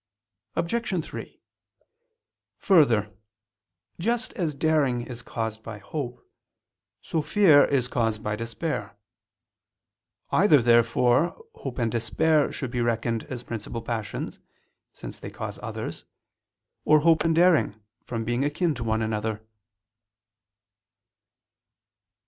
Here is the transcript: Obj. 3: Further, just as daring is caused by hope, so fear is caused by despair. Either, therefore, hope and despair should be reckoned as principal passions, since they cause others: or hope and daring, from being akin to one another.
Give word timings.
Obj. 0.55 1.05
3: 1.05 1.41
Further, 2.57 3.13
just 3.99 4.33
as 4.33 4.55
daring 4.55 5.03
is 5.05 5.21
caused 5.21 5.61
by 5.61 5.77
hope, 5.77 6.27
so 7.03 7.21
fear 7.21 7.65
is 7.65 7.87
caused 7.87 8.23
by 8.23 8.35
despair. 8.35 8.97
Either, 10.31 10.59
therefore, 10.59 11.39
hope 11.53 11.77
and 11.77 11.91
despair 11.91 12.51
should 12.51 12.71
be 12.71 12.81
reckoned 12.81 13.25
as 13.25 13.43
principal 13.43 13.83
passions, 13.83 14.39
since 14.91 15.19
they 15.19 15.29
cause 15.29 15.59
others: 15.61 16.03
or 16.83 17.01
hope 17.01 17.23
and 17.23 17.35
daring, 17.35 17.79
from 18.03 18.25
being 18.25 18.43
akin 18.43 18.73
to 18.73 18.83
one 18.83 19.03
another. 19.03 19.45